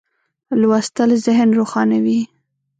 [0.61, 2.19] لوستل ذهن روښانوي.